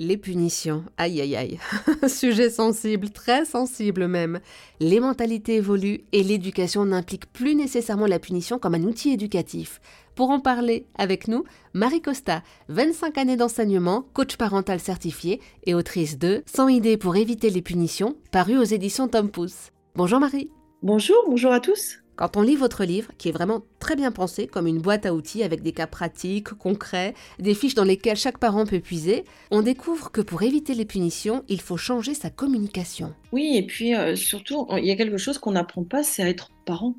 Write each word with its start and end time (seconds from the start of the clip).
Les 0.00 0.16
punitions, 0.16 0.84
aïe 0.96 1.20
aïe 1.20 1.34
aïe, 1.34 1.58
sujet 2.08 2.50
sensible, 2.50 3.10
très 3.10 3.44
sensible 3.44 4.06
même. 4.06 4.38
Les 4.78 5.00
mentalités 5.00 5.56
évoluent 5.56 6.02
et 6.12 6.22
l'éducation 6.22 6.84
n'implique 6.84 7.26
plus 7.32 7.56
nécessairement 7.56 8.06
la 8.06 8.20
punition 8.20 8.60
comme 8.60 8.76
un 8.76 8.84
outil 8.84 9.10
éducatif. 9.10 9.80
Pour 10.14 10.30
en 10.30 10.38
parler 10.38 10.86
avec 10.96 11.26
nous, 11.26 11.42
Marie 11.74 12.00
Costa, 12.00 12.44
25 12.68 13.18
années 13.18 13.36
d'enseignement, 13.36 14.04
coach 14.14 14.36
parental 14.36 14.78
certifié 14.78 15.40
et 15.66 15.74
autrice 15.74 16.16
de 16.16 16.44
100 16.46 16.68
idées 16.68 16.96
pour 16.96 17.16
éviter 17.16 17.50
les 17.50 17.62
punitions, 17.62 18.14
paru 18.30 18.56
aux 18.56 18.62
éditions 18.62 19.08
Tom 19.08 19.28
Pouce. 19.28 19.72
Bonjour 19.96 20.20
Marie. 20.20 20.48
Bonjour, 20.80 21.24
bonjour 21.26 21.50
à 21.50 21.58
tous. 21.58 21.98
Quand 22.18 22.36
on 22.36 22.42
lit 22.42 22.56
votre 22.56 22.82
livre, 22.82 23.12
qui 23.16 23.28
est 23.28 23.32
vraiment 23.32 23.62
très 23.78 23.94
bien 23.94 24.10
pensé, 24.10 24.48
comme 24.48 24.66
une 24.66 24.80
boîte 24.80 25.06
à 25.06 25.14
outils 25.14 25.44
avec 25.44 25.62
des 25.62 25.70
cas 25.70 25.86
pratiques, 25.86 26.48
concrets, 26.48 27.14
des 27.38 27.54
fiches 27.54 27.76
dans 27.76 27.84
lesquelles 27.84 28.16
chaque 28.16 28.38
parent 28.38 28.66
peut 28.66 28.80
puiser, 28.80 29.24
on 29.52 29.62
découvre 29.62 30.10
que 30.10 30.20
pour 30.20 30.42
éviter 30.42 30.74
les 30.74 30.84
punitions, 30.84 31.44
il 31.48 31.60
faut 31.60 31.76
changer 31.76 32.14
sa 32.14 32.28
communication. 32.28 33.14
Oui, 33.30 33.52
et 33.54 33.62
puis 33.64 33.94
euh, 33.94 34.16
surtout, 34.16 34.66
il 34.78 34.84
y 34.84 34.90
a 34.90 34.96
quelque 34.96 35.16
chose 35.16 35.38
qu'on 35.38 35.52
n'apprend 35.52 35.84
pas, 35.84 36.02
c'est 36.02 36.24
à 36.24 36.28
être 36.28 36.50
parent. 36.66 36.96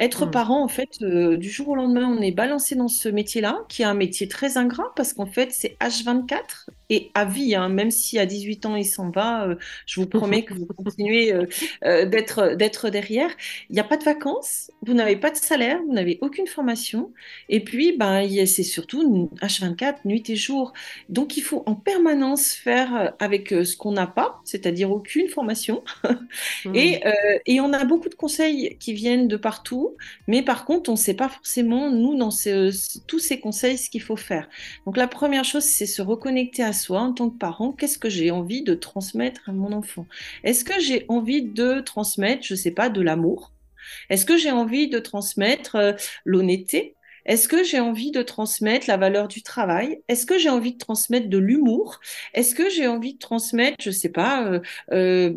Être 0.00 0.24
mmh. 0.24 0.30
parent, 0.30 0.64
en 0.64 0.68
fait, 0.68 0.88
euh, 1.02 1.36
du 1.36 1.50
jour 1.50 1.68
au 1.68 1.74
lendemain, 1.76 2.08
on 2.08 2.22
est 2.22 2.32
balancé 2.32 2.74
dans 2.74 2.88
ce 2.88 3.10
métier-là, 3.10 3.64
qui 3.68 3.82
est 3.82 3.84
un 3.84 3.92
métier 3.92 4.28
très 4.28 4.56
ingrat, 4.56 4.92
parce 4.96 5.12
qu'en 5.12 5.26
fait, 5.26 5.50
c'est 5.52 5.76
H24 5.78 6.70
et 6.90 7.10
à 7.14 7.24
vie, 7.24 7.54
hein, 7.54 7.68
même 7.68 7.90
si 7.90 8.18
à 8.18 8.26
18 8.26 8.66
ans 8.66 8.76
il 8.76 8.84
s'en 8.84 9.10
va, 9.10 9.48
euh, 9.48 9.56
je 9.86 10.00
vous 10.00 10.06
promets 10.06 10.44
que 10.44 10.54
vous 10.54 10.66
continuez 10.66 11.32
euh, 11.32 12.06
d'être, 12.06 12.54
d'être 12.54 12.90
derrière. 12.90 13.30
Il 13.70 13.74
n'y 13.74 13.80
a 13.80 13.84
pas 13.84 13.96
de 13.96 14.04
vacances, 14.04 14.70
vous 14.86 14.94
n'avez 14.94 15.16
pas 15.16 15.30
de 15.30 15.36
salaire, 15.36 15.80
vous 15.86 15.92
n'avez 15.92 16.18
aucune 16.20 16.46
formation, 16.46 17.12
et 17.48 17.60
puis 17.60 17.96
ben, 17.96 18.26
c'est 18.46 18.62
surtout 18.62 19.30
H24, 19.42 19.96
nuit 20.04 20.28
et 20.28 20.36
jour. 20.36 20.72
Donc 21.08 21.36
il 21.36 21.42
faut 21.42 21.62
en 21.66 21.74
permanence 21.74 22.52
faire 22.52 23.14
avec 23.18 23.48
ce 23.48 23.76
qu'on 23.76 23.92
n'a 23.92 24.06
pas, 24.06 24.40
c'est-à-dire 24.44 24.90
aucune 24.90 25.28
formation. 25.28 25.82
Mmh. 26.64 26.74
et, 26.74 27.00
et 27.46 27.60
on 27.60 27.72
a 27.72 27.84
beaucoup 27.84 28.08
de 28.08 28.14
conseils 28.14 28.76
qui 28.78 28.92
viennent 28.92 29.28
de 29.28 29.36
partout 29.36 29.96
mais 30.26 30.42
par 30.42 30.64
contre, 30.64 30.90
on 30.90 30.94
ne 30.94 30.98
sait 30.98 31.14
pas 31.14 31.28
forcément, 31.28 31.90
nous, 31.90 32.16
dans 32.16 32.30
tous 33.06 33.18
ces 33.18 33.40
conseils, 33.40 33.78
ce 33.78 33.90
qu'il 33.90 34.02
faut 34.02 34.16
faire. 34.16 34.48
Donc 34.86 34.96
la 34.96 35.08
première 35.08 35.44
chose, 35.44 35.64
c'est 35.64 35.86
se 35.86 36.02
reconnecter 36.02 36.62
à 36.62 36.72
soi 36.74 37.00
en 37.00 37.12
tant 37.12 37.30
que 37.30 37.38
parent. 37.38 37.72
Qu'est-ce 37.72 37.98
que 37.98 38.10
j'ai 38.10 38.30
envie 38.30 38.62
de 38.62 38.74
transmettre 38.74 39.48
à 39.48 39.52
mon 39.52 39.72
enfant? 39.72 40.06
Est-ce 40.42 40.64
que 40.64 40.78
j'ai 40.80 41.06
envie 41.08 41.42
de 41.42 41.80
transmettre, 41.80 42.44
je 42.44 42.54
ne 42.54 42.58
sais 42.58 42.70
pas, 42.72 42.90
de 42.90 43.00
l'amour? 43.00 43.52
Est-ce 44.10 44.26
que 44.26 44.36
j'ai 44.36 44.50
envie 44.50 44.88
de 44.88 44.98
transmettre 44.98 45.76
euh, 45.76 45.92
l'honnêteté? 46.24 46.96
Est-ce 47.26 47.48
que 47.48 47.64
j'ai 47.64 47.80
envie 47.80 48.10
de 48.10 48.22
transmettre 48.22 48.86
la 48.88 48.96
valeur 48.96 49.28
du 49.28 49.42
travail? 49.42 50.02
Est-ce 50.08 50.26
que 50.26 50.38
j'ai 50.38 50.50
envie 50.50 50.74
de 50.74 50.78
transmettre 50.78 51.28
de 51.28 51.38
l'humour? 51.38 52.00
Est-ce 52.34 52.54
que 52.54 52.68
j'ai 52.68 52.86
envie 52.86 53.14
de 53.14 53.18
transmettre, 53.18 53.76
je 53.80 53.90
ne 53.90 53.94
sais 53.94 54.10
pas, 54.10 54.44
euh, 54.46 54.60
euh, 54.92 55.32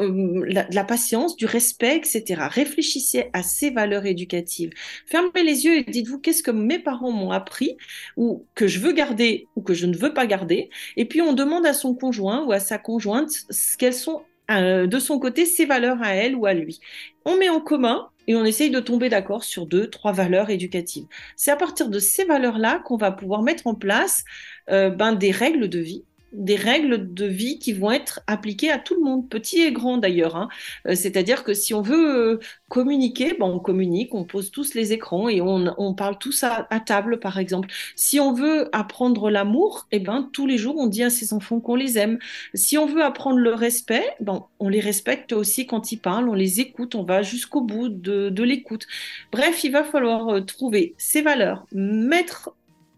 euh, 0.00 0.44
la, 0.46 0.66
la, 0.70 0.84
patience, 0.84 1.36
du 1.36 1.46
respect, 1.46 1.96
etc. 1.96 2.48
Réfléchissez 2.50 3.30
à 3.32 3.42
ces 3.42 3.70
valeurs 3.70 4.06
éducatives. 4.06 4.70
Fermez 5.06 5.44
les 5.44 5.64
yeux 5.64 5.78
et 5.78 5.84
dites-vous 5.84 6.18
qu'est-ce 6.18 6.42
que 6.42 6.50
mes 6.50 6.78
parents 6.78 7.12
m'ont 7.12 7.30
appris 7.30 7.76
ou 8.16 8.46
que 8.54 8.66
je 8.66 8.80
veux 8.80 8.92
garder 8.92 9.46
ou 9.56 9.62
que 9.62 9.74
je 9.74 9.86
ne 9.86 9.96
veux 9.96 10.12
pas 10.12 10.26
garder. 10.26 10.70
Et 10.96 11.04
puis 11.04 11.20
on 11.22 11.32
demande 11.32 11.66
à 11.66 11.72
son 11.72 11.94
conjoint 11.94 12.44
ou 12.44 12.52
à 12.52 12.60
sa 12.60 12.78
conjointe 12.78 13.30
ce 13.50 13.76
qu'elles 13.76 13.94
sont 13.94 14.22
de 14.48 14.98
son 14.98 15.18
côté 15.18 15.46
ses 15.46 15.64
valeurs 15.64 16.02
à 16.02 16.14
elle 16.14 16.36
ou 16.36 16.46
à 16.46 16.54
lui. 16.54 16.80
On 17.24 17.36
met 17.36 17.48
en 17.48 17.60
commun 17.60 18.08
et 18.26 18.34
on 18.34 18.44
essaye 18.44 18.70
de 18.70 18.80
tomber 18.80 19.08
d'accord 19.08 19.44
sur 19.44 19.66
deux, 19.66 19.88
trois 19.88 20.12
valeurs 20.12 20.50
éducatives. 20.50 21.06
C'est 21.36 21.50
à 21.50 21.56
partir 21.56 21.88
de 21.88 21.98
ces 21.98 22.24
valeurs-là 22.24 22.80
qu'on 22.84 22.96
va 22.96 23.12
pouvoir 23.12 23.42
mettre 23.42 23.66
en 23.66 23.74
place 23.74 24.24
euh, 24.70 24.90
ben, 24.90 25.12
des 25.12 25.30
règles 25.30 25.68
de 25.68 25.78
vie 25.78 26.04
des 26.32 26.56
règles 26.56 27.12
de 27.12 27.26
vie 27.26 27.58
qui 27.58 27.72
vont 27.72 27.90
être 27.90 28.20
appliquées 28.26 28.70
à 28.70 28.78
tout 28.78 28.94
le 28.94 29.02
monde, 29.02 29.28
petit 29.28 29.60
et 29.60 29.72
grand 29.72 29.98
d'ailleurs. 29.98 30.36
Hein. 30.36 30.48
Euh, 30.86 30.94
c'est-à-dire 30.94 31.44
que 31.44 31.54
si 31.54 31.74
on 31.74 31.82
veut 31.82 32.32
euh, 32.32 32.40
communiquer, 32.68 33.34
bon, 33.38 33.54
on 33.54 33.58
communique, 33.58 34.14
on 34.14 34.24
pose 34.24 34.50
tous 34.50 34.74
les 34.74 34.92
écrans 34.92 35.28
et 35.28 35.40
on, 35.40 35.74
on 35.78 35.94
parle 35.94 36.18
tous 36.18 36.42
à, 36.42 36.66
table, 36.80 37.20
par 37.20 37.38
exemple. 37.38 37.68
Si 37.96 38.18
on 38.18 38.32
veut 38.32 38.68
apprendre 38.74 39.30
l'amour, 39.30 39.86
eh 39.92 40.00
ben, 40.00 40.28
tous 40.32 40.46
les 40.46 40.58
jours, 40.58 40.76
on 40.78 40.86
dit 40.86 41.02
à 41.02 41.10
ses 41.10 41.34
enfants 41.34 41.60
qu'on 41.60 41.74
les 41.74 41.98
aime. 41.98 42.18
Si 42.54 42.78
on 42.78 42.86
veut 42.86 43.02
apprendre 43.02 43.38
le 43.38 43.54
respect, 43.54 44.04
bon, 44.20 44.44
on 44.58 44.68
les 44.68 44.80
respecte 44.80 45.32
aussi 45.32 45.66
quand 45.66 45.92
ils 45.92 45.98
parlent, 45.98 46.28
on 46.28 46.34
les 46.34 46.60
écoute, 46.60 46.94
on 46.94 47.02
va 47.02 47.22
jusqu'au 47.22 47.60
bout 47.60 47.88
de, 47.88 48.42
l'écoute. 48.42 48.86
Bref, 49.30 49.62
il 49.62 49.70
va 49.70 49.84
falloir 49.84 50.28
euh, 50.28 50.40
trouver 50.40 50.94
ces 50.98 51.22
valeurs, 51.22 51.66
mettre 51.72 52.50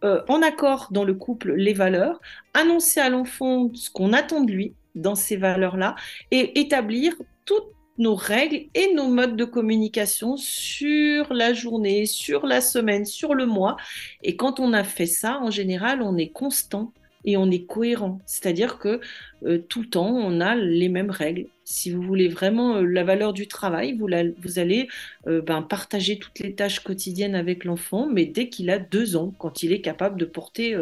euh, 0.04 0.22
en 0.28 0.42
accord 0.42 0.88
dans 0.90 1.04
le 1.04 1.14
couple 1.14 1.54
les 1.54 1.72
valeurs, 1.72 2.20
annoncer 2.52 3.00
à 3.00 3.08
l'enfant 3.08 3.70
ce 3.74 3.90
qu'on 3.90 4.12
attend 4.12 4.42
de 4.42 4.52
lui 4.52 4.74
dans 4.94 5.14
ces 5.14 5.36
valeurs-là 5.36 5.96
et 6.30 6.60
établir 6.60 7.14
toutes 7.44 7.72
nos 7.98 8.14
règles 8.14 8.66
et 8.74 8.92
nos 8.94 9.08
modes 9.08 9.36
de 9.36 9.44
communication 9.44 10.36
sur 10.36 11.32
la 11.32 11.52
journée, 11.54 12.06
sur 12.06 12.46
la 12.46 12.60
semaine, 12.60 13.04
sur 13.04 13.34
le 13.34 13.46
mois. 13.46 13.76
Et 14.22 14.36
quand 14.36 14.60
on 14.60 14.72
a 14.72 14.84
fait 14.84 15.06
ça, 15.06 15.38
en 15.40 15.50
général, 15.50 16.02
on 16.02 16.16
est 16.16 16.30
constant 16.30 16.92
et 17.24 17.36
on 17.36 17.50
est 17.50 17.64
cohérent. 17.66 18.20
C'est-à-dire 18.26 18.78
que 18.78 19.00
euh, 19.44 19.58
tout 19.58 19.82
le 19.82 19.88
temps, 19.88 20.10
on 20.10 20.40
a 20.40 20.54
les 20.54 20.88
mêmes 20.88 21.10
règles. 21.10 21.46
Si 21.64 21.90
vous 21.90 22.02
voulez 22.02 22.28
vraiment 22.28 22.76
euh, 22.76 22.82
la 22.84 23.04
valeur 23.04 23.32
du 23.32 23.48
travail, 23.48 23.96
vous, 23.96 24.58
allez 24.58 24.88
euh, 25.26 25.40
ben, 25.42 25.62
partager 25.62 26.18
toutes 26.18 26.38
les 26.40 26.54
tâches 26.54 26.80
quotidiennes 26.80 27.34
avec 27.34 27.64
l'enfant, 27.64 28.08
mais 28.10 28.26
dès 28.26 28.48
qu'il 28.48 28.70
a 28.70 28.78
deux 28.78 29.16
ans, 29.16 29.32
quand 29.38 29.62
il 29.62 29.72
est 29.72 29.80
capable 29.80 30.18
de 30.18 30.24
porter, 30.24 30.76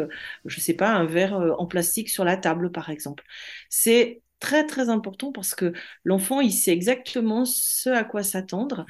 je 0.45 0.57
ne 0.57 0.61
sais 0.61 0.73
pas, 0.73 0.89
un 0.91 1.05
verre 1.05 1.55
en 1.57 1.65
plastique 1.65 2.09
sur 2.09 2.25
la 2.25 2.37
table, 2.37 2.71
par 2.71 2.89
exemple. 2.89 3.23
C'est 3.69 4.21
très 4.39 4.65
très 4.65 4.89
important 4.89 5.31
parce 5.31 5.55
que 5.55 5.71
l'enfant 6.03 6.41
il 6.41 6.51
sait 6.51 6.71
exactement 6.73 7.45
ce 7.45 7.89
à 7.89 8.03
quoi 8.03 8.23
s'attendre. 8.23 8.85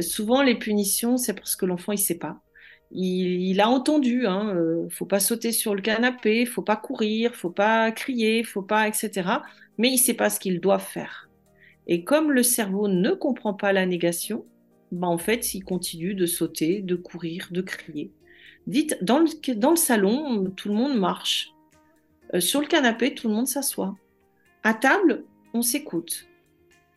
souvent 0.00 0.42
les 0.42 0.58
punitions 0.58 1.16
c'est 1.16 1.32
parce 1.34 1.56
que 1.56 1.64
l'enfant 1.64 1.92
il 1.92 1.98
sait 1.98 2.18
pas 2.18 2.42
il, 2.92 3.60
a 3.60 3.68
entendu, 3.68 4.26
hein, 4.26 4.54
euh, 4.54 4.88
faut 4.90 5.06
pas 5.06 5.20
sauter 5.20 5.52
sur 5.52 5.74
le 5.74 5.82
canapé, 5.82 6.46
faut 6.46 6.62
pas 6.62 6.76
courir, 6.76 7.34
faut 7.34 7.50
pas 7.50 7.90
crier, 7.90 8.44
faut 8.44 8.62
pas, 8.62 8.86
etc. 8.86 9.28
Mais 9.78 9.90
il 9.90 9.98
sait 9.98 10.14
pas 10.14 10.30
ce 10.30 10.38
qu'il 10.38 10.60
doit 10.60 10.78
faire. 10.78 11.28
Et 11.86 12.04
comme 12.04 12.32
le 12.32 12.42
cerveau 12.42 12.88
ne 12.88 13.10
comprend 13.12 13.54
pas 13.54 13.72
la 13.72 13.86
négation, 13.86 14.44
bah 14.92 15.08
en 15.08 15.18
fait, 15.18 15.54
il 15.54 15.64
continue 15.64 16.14
de 16.14 16.26
sauter, 16.26 16.80
de 16.80 16.94
courir, 16.94 17.48
de 17.50 17.60
crier. 17.60 18.12
Dites, 18.66 18.98
dans 19.02 19.20
le, 19.20 19.76
salon, 19.76 20.50
tout 20.56 20.68
le 20.68 20.74
monde 20.74 20.98
marche. 20.98 21.52
Euh, 22.34 22.40
sur 22.40 22.60
le 22.60 22.66
canapé, 22.66 23.14
tout 23.14 23.28
le 23.28 23.34
monde 23.34 23.46
s'assoit. 23.46 23.96
À 24.62 24.74
table, 24.74 25.24
on 25.54 25.62
s'écoute. 25.62 26.26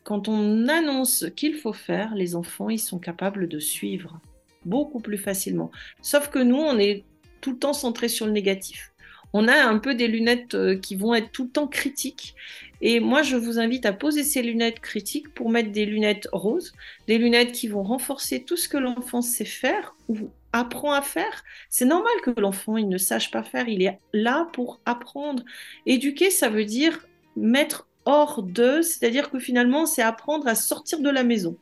Quand 0.03 0.27
on 0.27 0.67
annonce 0.67 1.25
qu'il 1.35 1.55
faut 1.55 1.73
faire, 1.73 2.15
les 2.15 2.35
enfants, 2.35 2.69
ils 2.69 2.79
sont 2.79 2.97
capables 2.99 3.47
de 3.47 3.59
suivre 3.59 4.19
beaucoup 4.65 4.99
plus 4.99 5.17
facilement. 5.17 5.71
Sauf 6.01 6.29
que 6.29 6.39
nous, 6.39 6.57
on 6.57 6.77
est 6.77 7.03
tout 7.41 7.51
le 7.51 7.57
temps 7.57 7.73
centré 7.73 8.07
sur 8.07 8.25
le 8.25 8.31
négatif. 8.31 8.91
On 9.33 9.47
a 9.47 9.63
un 9.63 9.77
peu 9.77 9.93
des 9.93 10.07
lunettes 10.07 10.55
euh, 10.55 10.75
qui 10.75 10.95
vont 10.95 11.13
être 11.13 11.31
tout 11.31 11.43
le 11.43 11.49
temps 11.49 11.67
critiques. 11.67 12.35
Et 12.81 12.99
moi, 12.99 13.21
je 13.21 13.35
vous 13.35 13.59
invite 13.59 13.85
à 13.85 13.93
poser 13.93 14.23
ces 14.23 14.41
lunettes 14.41 14.79
critiques 14.79 15.33
pour 15.33 15.49
mettre 15.49 15.71
des 15.71 15.85
lunettes 15.85 16.27
roses, 16.31 16.73
des 17.07 17.17
lunettes 17.17 17.51
qui 17.51 17.67
vont 17.67 17.83
renforcer 17.83 18.43
tout 18.43 18.57
ce 18.57 18.69
que 18.69 18.77
l'enfant 18.77 19.21
sait 19.21 19.45
faire 19.45 19.95
ou 20.07 20.29
apprend 20.53 20.93
à 20.93 21.01
faire. 21.01 21.43
C'est 21.69 21.85
normal 21.85 22.13
que 22.23 22.31
l'enfant, 22.39 22.77
il 22.77 22.89
ne 22.89 22.97
sache 22.97 23.29
pas 23.29 23.43
faire. 23.43 23.67
Il 23.67 23.83
est 23.83 23.99
là 24.13 24.47
pour 24.53 24.79
apprendre. 24.85 25.43
Éduquer, 25.85 26.31
ça 26.31 26.49
veut 26.49 26.65
dire 26.65 27.05
mettre 27.35 27.87
hors 28.05 28.41
de, 28.41 28.81
c'est-à-dire 28.81 29.29
que 29.29 29.39
finalement, 29.39 29.85
c'est 29.85 30.01
apprendre 30.01 30.47
à 30.47 30.55
sortir 30.55 31.01
de 31.01 31.09
la 31.09 31.23
maison 31.23 31.57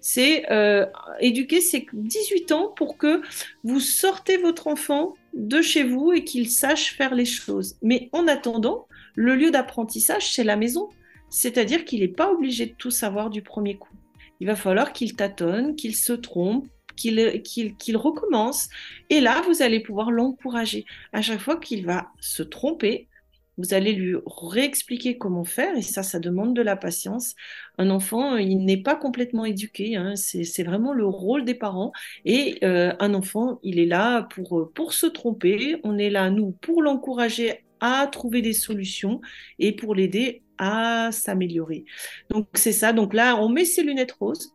c'est 0.00 0.50
euh, 0.50 0.86
éduquer 1.20 1.60
ses 1.60 1.86
18 1.92 2.52
ans 2.52 2.68
pour 2.68 2.96
que 2.96 3.22
vous 3.64 3.80
sortez 3.80 4.38
votre 4.38 4.66
enfant 4.66 5.14
de 5.34 5.60
chez 5.62 5.84
vous 5.84 6.12
et 6.12 6.24
qu'il 6.24 6.50
sache 6.50 6.94
faire 6.96 7.14
les 7.14 7.24
choses. 7.24 7.76
Mais 7.82 8.08
en 8.12 8.26
attendant, 8.26 8.86
le 9.14 9.36
lieu 9.36 9.50
d'apprentissage, 9.50 10.32
c'est 10.32 10.44
la 10.44 10.56
maison. 10.56 10.88
C'est-à-dire 11.28 11.84
qu'il 11.84 12.00
n'est 12.00 12.08
pas 12.08 12.32
obligé 12.32 12.66
de 12.66 12.74
tout 12.74 12.90
savoir 12.90 13.30
du 13.30 13.42
premier 13.42 13.76
coup. 13.76 13.94
Il 14.40 14.46
va 14.46 14.56
falloir 14.56 14.92
qu'il 14.92 15.14
tâtonne, 15.14 15.76
qu'il 15.76 15.94
se 15.94 16.12
trompe, 16.12 16.66
qu'il 16.96 17.96
recommence. 17.96 18.68
Et 19.10 19.20
là, 19.20 19.42
vous 19.46 19.62
allez 19.62 19.80
pouvoir 19.80 20.10
l'encourager. 20.10 20.84
À 21.12 21.22
chaque 21.22 21.40
fois 21.40 21.56
qu'il 21.56 21.86
va 21.86 22.08
se 22.20 22.42
tromper, 22.42 23.08
vous 23.58 23.74
allez 23.74 23.92
lui 23.92 24.16
réexpliquer 24.26 25.18
comment 25.18 25.44
faire, 25.44 25.76
et 25.76 25.82
ça, 25.82 26.02
ça 26.02 26.18
demande 26.18 26.54
de 26.54 26.62
la 26.62 26.76
patience. 26.76 27.34
Un 27.78 27.90
enfant, 27.90 28.36
il 28.36 28.64
n'est 28.64 28.82
pas 28.82 28.96
complètement 28.96 29.44
éduqué, 29.44 29.96
hein. 29.96 30.14
c'est 30.16 30.62
vraiment 30.62 30.92
le 30.92 31.06
rôle 31.06 31.44
des 31.44 31.54
parents. 31.54 31.92
Et 32.24 32.58
euh, 32.64 32.94
un 33.00 33.14
enfant, 33.14 33.58
il 33.62 33.78
est 33.78 33.86
là 33.86 34.22
pour, 34.22 34.70
pour 34.72 34.92
se 34.92 35.06
tromper, 35.06 35.78
on 35.84 35.98
est 35.98 36.10
là, 36.10 36.30
nous, 36.30 36.52
pour 36.52 36.82
l'encourager 36.82 37.64
à 37.80 38.06
trouver 38.06 38.42
des 38.42 38.52
solutions 38.52 39.20
et 39.58 39.72
pour 39.72 39.94
l'aider 39.94 40.42
à 40.58 41.10
s'améliorer. 41.12 41.84
Donc 42.28 42.48
c'est 42.54 42.72
ça, 42.72 42.92
donc 42.92 43.14
là, 43.14 43.36
on 43.36 43.48
met 43.48 43.64
ses 43.64 43.82
lunettes 43.82 44.12
roses 44.12 44.54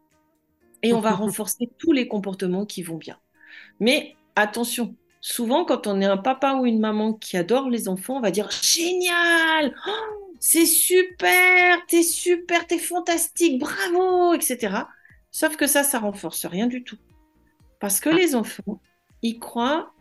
et 0.83 0.93
on 0.93 0.99
va 0.99 1.11
renforcer 1.15 1.69
tous 1.77 1.91
les 1.91 2.07
comportements 2.07 2.65
qui 2.65 2.83
vont 2.83 2.97
bien. 2.97 3.17
Mais 3.79 4.15
attention, 4.35 4.95
souvent, 5.25 5.65
quand 5.65 5.87
on 5.87 6.01
est 6.01 6.05
un 6.05 6.17
papa 6.17 6.53
ou 6.53 6.67
une 6.67 6.79
maman 6.79 7.13
qui 7.13 7.35
adore 7.35 7.67
les 7.67 7.89
enfants, 7.89 8.17
on 8.17 8.21
va 8.21 8.29
dire 8.29 8.51
génial, 8.51 9.75
oh, 9.87 10.33
c'est 10.39 10.67
super, 10.67 11.83
t'es 11.87 12.03
super, 12.03 12.67
t'es 12.67 12.77
fantastique, 12.77 13.59
bravo, 13.59 14.35
etc. 14.35 14.83
Sauf 15.31 15.57
que 15.57 15.65
ça, 15.65 15.81
ça 15.81 15.97
renforce 15.97 16.45
rien 16.45 16.67
du 16.67 16.83
tout. 16.83 16.99
Parce 17.79 17.99
que 17.99 18.09
les 18.09 18.35
enfants, 18.35 18.79
ils 19.23 19.39
croient, 19.39 19.93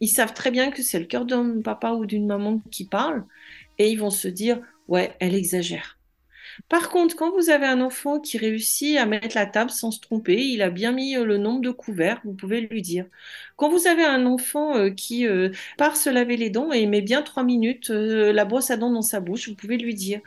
ils 0.00 0.08
savent 0.08 0.34
très 0.34 0.50
bien 0.50 0.70
que 0.70 0.82
c'est 0.82 0.98
le 0.98 1.06
cœur 1.06 1.24
d'un 1.24 1.62
papa 1.62 1.92
ou 1.92 2.04
d'une 2.04 2.26
maman 2.26 2.60
qui 2.70 2.84
parle, 2.84 3.24
et 3.78 3.90
ils 3.90 3.98
vont 3.98 4.10
se 4.10 4.28
dire, 4.28 4.60
ouais, 4.88 5.16
elle 5.20 5.34
exagère. 5.34 5.95
Par 6.68 6.90
contre, 6.90 7.16
quand 7.16 7.30
vous 7.30 7.50
avez 7.50 7.66
un 7.66 7.80
enfant 7.80 8.20
qui 8.20 8.38
réussit 8.38 8.96
à 8.96 9.06
mettre 9.06 9.36
la 9.36 9.46
table 9.46 9.70
sans 9.70 9.90
se 9.90 10.00
tromper, 10.00 10.36
il 10.36 10.62
a 10.62 10.70
bien 10.70 10.92
mis 10.92 11.16
euh, 11.16 11.24
le 11.24 11.38
nombre 11.38 11.60
de 11.60 11.70
couverts, 11.70 12.20
vous 12.24 12.34
pouvez 12.34 12.60
lui 12.60 12.82
dire. 12.82 13.06
Quand 13.56 13.68
vous 13.68 13.86
avez 13.86 14.04
un 14.04 14.26
enfant 14.26 14.76
euh, 14.76 14.90
qui 14.90 15.26
euh, 15.26 15.50
part 15.78 15.96
se 15.96 16.10
laver 16.10 16.36
les 16.36 16.50
dents 16.50 16.72
et 16.72 16.86
met 16.86 17.02
bien 17.02 17.22
trois 17.22 17.44
minutes 17.44 17.90
la 17.90 18.44
brosse 18.44 18.70
à 18.70 18.76
dents 18.76 18.90
dans 18.90 19.02
sa 19.02 19.20
bouche, 19.20 19.48
vous 19.48 19.54
pouvez 19.54 19.76
lui 19.78 19.94
dire. 19.94 20.20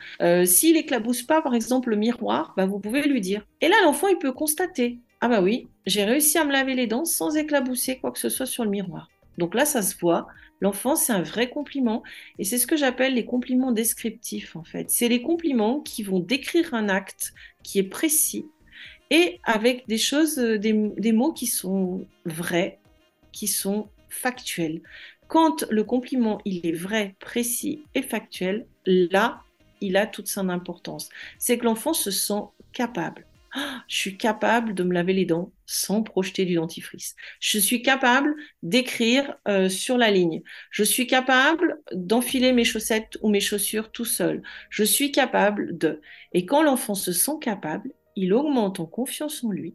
S'il 0.44 0.76
éclabousse 0.76 1.22
pas, 1.22 1.42
par 1.42 1.54
exemple, 1.54 1.90
le 1.90 1.96
miroir, 1.96 2.54
bah, 2.56 2.66
vous 2.66 2.78
pouvez 2.78 3.02
lui 3.02 3.20
dire. 3.20 3.46
Et 3.60 3.68
là, 3.68 3.76
l'enfant, 3.84 4.08
il 4.08 4.18
peut 4.18 4.32
constater. 4.32 4.98
Ah 5.20 5.28
bah 5.28 5.42
oui, 5.42 5.68
j'ai 5.86 6.04
réussi 6.04 6.38
à 6.38 6.44
me 6.44 6.52
laver 6.52 6.74
les 6.74 6.86
dents 6.86 7.04
sans 7.04 7.36
éclabousser 7.36 7.98
quoi 7.98 8.10
que 8.10 8.18
ce 8.18 8.30
soit 8.30 8.46
sur 8.46 8.64
le 8.64 8.70
miroir. 8.70 9.10
Donc 9.40 9.54
là, 9.54 9.64
ça 9.64 9.82
se 9.82 9.96
voit. 9.98 10.28
L'enfant, 10.60 10.94
c'est 10.94 11.12
un 11.12 11.22
vrai 11.22 11.48
compliment. 11.48 12.02
Et 12.38 12.44
c'est 12.44 12.58
ce 12.58 12.66
que 12.66 12.76
j'appelle 12.76 13.14
les 13.14 13.24
compliments 13.24 13.72
descriptifs, 13.72 14.54
en 14.54 14.62
fait. 14.62 14.90
C'est 14.90 15.08
les 15.08 15.22
compliments 15.22 15.80
qui 15.80 16.02
vont 16.02 16.20
décrire 16.20 16.74
un 16.74 16.90
acte 16.90 17.32
qui 17.64 17.78
est 17.78 17.88
précis 17.88 18.46
et 19.08 19.40
avec 19.44 19.88
des 19.88 19.98
choses, 19.98 20.38
euh, 20.38 20.58
des, 20.58 21.12
mots 21.12 21.32
qui 21.32 21.46
sont 21.46 22.06
vrais, 22.26 22.78
qui 23.32 23.48
sont 23.48 23.88
factuels. 24.10 24.82
Quand 25.26 25.64
le 25.70 25.84
compliment, 25.84 26.38
il 26.44 26.66
est 26.66 26.72
vrai, 26.72 27.16
précis 27.18 27.82
et 27.94 28.02
factuel, 28.02 28.66
là, 28.84 29.42
il 29.80 29.96
a 29.96 30.06
toute 30.06 30.28
son 30.28 30.50
importance. 30.50 31.08
C'est 31.38 31.56
que 31.56 31.64
l'enfant 31.64 31.94
se 31.94 32.10
sent 32.10 32.42
capable 32.72 33.26
je 33.88 33.96
suis 33.96 34.16
capable 34.16 34.74
de 34.74 34.82
me 34.82 34.92
laver 34.92 35.12
les 35.12 35.24
dents 35.24 35.52
sans 35.66 36.02
projeter 36.02 36.44
du 36.44 36.54
dentifrice. 36.54 37.16
Je 37.40 37.58
suis 37.58 37.82
capable 37.82 38.34
d'écrire 38.62 39.36
euh, 39.48 39.68
sur 39.68 39.98
la 39.98 40.10
ligne. 40.10 40.42
Je 40.70 40.84
suis 40.84 41.06
capable 41.06 41.80
d'enfiler 41.92 42.52
mes 42.52 42.64
chaussettes 42.64 43.18
ou 43.22 43.28
mes 43.28 43.40
chaussures 43.40 43.90
tout 43.90 44.04
seul. 44.04 44.42
Je 44.68 44.84
suis 44.84 45.12
capable 45.12 45.76
de. 45.76 46.00
Et 46.32 46.46
quand 46.46 46.62
l'enfant 46.62 46.94
se 46.94 47.12
sent 47.12 47.38
capable, 47.40 47.92
il 48.16 48.32
augmente 48.32 48.80
en 48.80 48.86
confiance 48.86 49.44
en 49.44 49.50
lui 49.50 49.74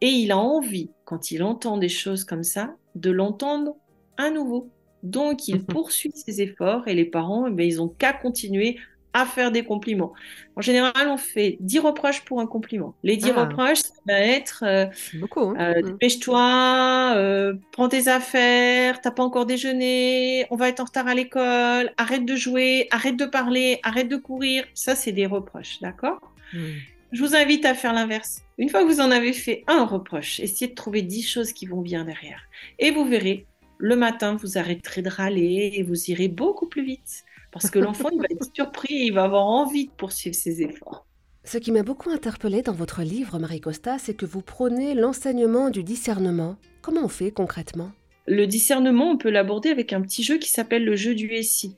et 0.00 0.08
il 0.08 0.30
a 0.30 0.38
envie, 0.38 0.90
quand 1.04 1.30
il 1.30 1.42
entend 1.42 1.78
des 1.78 1.88
choses 1.88 2.24
comme 2.24 2.44
ça, 2.44 2.74
de 2.94 3.10
l'entendre 3.10 3.76
à 4.16 4.30
nouveau. 4.30 4.70
Donc, 5.02 5.48
il 5.48 5.64
poursuit 5.66 6.12
ses 6.12 6.42
efforts 6.42 6.86
et 6.88 6.94
les 6.94 7.04
parents, 7.04 7.46
eh 7.46 7.52
ben, 7.52 7.66
ils 7.66 7.80
ont 7.80 7.88
qu'à 7.88 8.12
continuer 8.12 8.78
à 9.16 9.24
faire 9.24 9.50
des 9.50 9.64
compliments. 9.64 10.12
En 10.56 10.60
général, 10.60 11.08
on 11.08 11.16
fait 11.16 11.56
10 11.60 11.78
reproches 11.78 12.22
pour 12.26 12.38
un 12.38 12.46
compliment. 12.46 12.94
Les 13.02 13.16
10 13.16 13.32
ah. 13.34 13.44
reproches, 13.44 13.78
ça 13.78 13.94
va 14.06 14.20
être 14.20 14.62
euh, 14.66 14.84
beaucoup. 15.14 15.54
Hein. 15.56 15.56
Euh, 15.58 15.80
mm. 15.80 15.82
dépêche-toi, 15.92 17.14
euh, 17.16 17.54
prends 17.72 17.88
tes 17.88 18.08
affaires, 18.08 19.00
t'as 19.00 19.10
pas 19.10 19.22
encore 19.22 19.46
déjeuné, 19.46 20.46
on 20.50 20.56
va 20.56 20.68
être 20.68 20.80
en 20.80 20.84
retard 20.84 21.06
à 21.06 21.14
l'école, 21.14 21.92
arrête 21.96 22.26
de 22.26 22.36
jouer, 22.36 22.88
arrête 22.90 23.16
de 23.16 23.24
parler, 23.24 23.80
arrête 23.82 24.10
de 24.10 24.16
courir. 24.16 24.64
Ça, 24.74 24.94
c'est 24.94 25.12
des 25.12 25.24
reproches, 25.24 25.80
d'accord? 25.80 26.20
Mm. 26.52 26.58
Je 27.12 27.22
vous 27.22 27.34
invite 27.34 27.64
à 27.64 27.72
faire 27.72 27.94
l'inverse. 27.94 28.42
Une 28.58 28.68
fois 28.68 28.82
que 28.82 28.88
vous 28.88 29.00
en 29.00 29.10
avez 29.10 29.32
fait 29.32 29.64
un 29.66 29.86
reproche, 29.86 30.40
essayez 30.40 30.68
de 30.68 30.74
trouver 30.74 31.00
10 31.00 31.22
choses 31.22 31.52
qui 31.52 31.64
vont 31.64 31.80
bien 31.80 32.04
derrière. 32.04 32.42
Et 32.78 32.90
vous 32.90 33.06
verrez, 33.06 33.46
le 33.78 33.96
matin, 33.96 34.36
vous 34.36 34.58
arrêterez 34.58 35.02
de 35.02 35.08
râler 35.08 35.72
et 35.74 35.82
vous 35.82 36.10
irez 36.10 36.28
beaucoup 36.28 36.66
plus 36.66 36.84
vite. 36.84 37.24
Parce 37.52 37.70
que 37.70 37.78
l'enfant, 37.78 38.08
il 38.12 38.18
va 38.18 38.26
être 38.30 38.50
surpris 38.54 38.94
et 38.94 39.06
il 39.06 39.12
va 39.12 39.24
avoir 39.24 39.46
envie 39.46 39.86
de 39.86 39.92
poursuivre 39.92 40.34
ses 40.34 40.62
efforts. 40.62 41.06
Ce 41.44 41.58
qui 41.58 41.72
m'a 41.72 41.82
beaucoup 41.82 42.10
interpellé 42.10 42.62
dans 42.62 42.72
votre 42.72 43.02
livre, 43.02 43.38
Marie 43.38 43.60
Costa, 43.60 43.98
c'est 43.98 44.14
que 44.14 44.26
vous 44.26 44.42
prônez 44.42 44.94
l'enseignement 44.94 45.70
du 45.70 45.84
discernement. 45.84 46.56
Comment 46.82 47.04
on 47.04 47.08
fait 47.08 47.30
concrètement? 47.30 47.92
Le 48.26 48.46
discernement, 48.46 49.12
on 49.12 49.16
peut 49.16 49.30
l'aborder 49.30 49.70
avec 49.70 49.92
un 49.92 50.00
petit 50.00 50.24
jeu 50.24 50.38
qui 50.38 50.50
s'appelle 50.50 50.84
le 50.84 50.96
jeu 50.96 51.14
du 51.14 51.42
SI. 51.42 51.76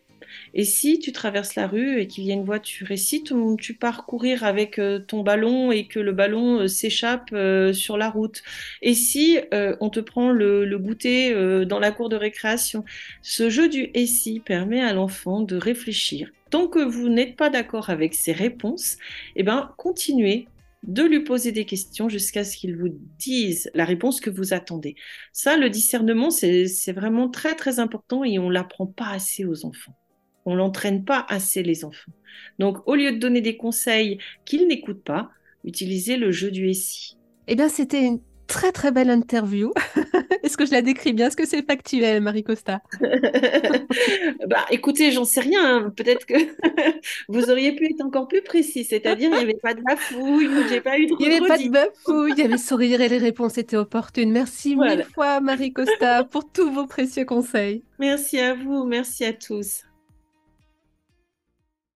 Et 0.54 0.64
si 0.64 0.98
tu 0.98 1.12
traverses 1.12 1.54
la 1.54 1.66
rue 1.66 2.00
et 2.00 2.06
qu'il 2.06 2.25
y 2.25 2.30
a 2.30 2.34
une 2.34 2.44
voiture, 2.44 2.90
et 2.90 2.96
si 2.96 3.25
tu 3.25 3.75
pars 3.75 4.06
courir 4.06 4.44
avec 4.44 4.78
euh, 4.78 4.98
ton 4.98 5.22
ballon 5.22 5.72
et 5.72 5.86
que 5.86 6.00
le 6.00 6.12
ballon 6.12 6.60
euh, 6.60 6.66
s'échappe 6.66 7.30
euh, 7.32 7.72
sur 7.72 7.96
la 7.96 8.10
route, 8.10 8.42
et 8.82 8.94
si 8.94 9.38
on 9.52 9.90
te 9.90 10.00
prend 10.00 10.30
le, 10.30 10.78
goûter 10.78 11.34
dans 11.66 11.78
la 11.78 11.90
cour 11.90 12.08
de 12.08 12.16
récréation, 12.16 12.84
ce 13.22 13.50
jeu 13.50 13.69
du 13.69 13.90
et 13.94 14.06
si 14.06 14.40
permet 14.40 14.80
à 14.80 14.92
l'enfant 14.92 15.40
de 15.40 15.56
réfléchir. 15.56 16.31
Tant 16.50 16.69
que 16.69 16.78
vous 16.78 17.08
n'êtes 17.08 17.36
pas 17.36 17.50
d'accord 17.50 17.90
avec 17.90 18.14
ses 18.14 18.32
réponses, 18.32 18.96
eh 19.36 19.42
ben, 19.42 19.72
continuez 19.76 20.46
de 20.84 21.02
lui 21.02 21.20
poser 21.20 21.52
des 21.52 21.64
questions 21.64 22.08
jusqu'à 22.08 22.44
ce 22.44 22.56
qu'il 22.56 22.76
vous 22.76 22.90
dise 23.19 23.70
la 23.74 23.84
réponse 23.84 24.20
que 24.20 24.31
vous 24.31 24.54
attendez. 24.54 24.94
Ça, 25.32 25.56
le 25.56 25.70
discernement, 25.70 26.31
c'est 26.31 26.92
vraiment 26.92 27.28
très 27.28 27.54
très 27.54 27.81
important 27.81 28.24
et 28.24 28.38
on 28.38 28.50
l'apprend 28.50 28.86
pas 28.86 29.10
assez 29.10 29.44
aux 29.44 29.64
enfants 29.64 29.96
on 30.48 30.54
l'entraîne 30.54 31.04
pas 31.04 31.26
assez 31.28 31.62
les 31.62 31.84
enfants. 31.84 32.12
Donc, 32.58 32.78
au 32.86 32.94
lieu 32.94 33.12
de 33.12 33.18
donner 33.18 33.42
des 33.42 33.58
conseils 33.58 34.18
qu'ils 34.46 34.66
n'écoutent 34.66 35.04
pas, 35.04 35.30
utilisez 35.64 36.16
le 36.16 36.32
jeu 36.32 36.50
du 36.50 36.72
SI. 36.72 37.16
Eh 37.48 37.54
bien, 37.54 37.68
c'était 37.68 38.02
une 38.02 38.20
très 38.46 38.72
très 38.72 38.90
belle 38.90 39.10
interview. 39.10 39.72
Est-ce 40.42 40.56
que 40.56 40.64
je 40.64 40.72
la 40.72 40.80
décris 40.80 41.12
bien? 41.12 41.26
Est-ce 41.26 41.36
que 41.36 41.46
c'est 41.46 41.64
factuel, 41.64 42.22
Marie 42.22 42.42
Costa? 42.42 42.80
Bah, 44.46 44.64
écoutez, 44.70 45.12
j'en 45.12 45.24
sais 45.24 45.40
rien. 45.40 45.76
Hein. 45.76 45.92
Peut-être 45.94 46.24
que 46.24 46.34
vous 47.28 47.50
auriez 47.50 47.74
pu 47.74 47.84
être 47.84 48.00
encore 48.02 48.28
plus 48.28 48.40
précis. 48.40 48.84
C'est-à-dire, 48.84 49.28
il 49.30 49.36
n'y 49.36 49.42
avait 49.42 49.58
pas 49.62 49.74
de 49.74 49.82
bafouille, 49.82 50.48
j'ai 50.70 50.80
pas 50.80 50.98
eu 50.98 51.06
de. 51.06 51.14
Il 51.20 51.28
n'y 51.28 51.36
avait 51.36 51.46
pas 51.46 51.58
de 51.58 51.68
bafouille, 51.68 52.32
il 52.36 52.38
y 52.38 52.46
avait 52.46 52.56
sourire 52.56 53.00
et 53.02 53.08
les 53.08 53.18
réponses 53.18 53.58
étaient 53.58 53.76
opportunes. 53.76 54.30
Merci 54.30 54.76
mille 54.76 55.04
fois, 55.14 55.40
Marie 55.40 55.72
Costa, 55.72 56.24
pour 56.24 56.50
tous 56.50 56.70
vos 56.70 56.86
précieux 56.86 57.26
conseils. 57.26 57.82
Merci 57.98 58.38
à 58.38 58.54
vous, 58.54 58.84
merci 58.84 59.24
à 59.24 59.34
tous. 59.34 59.82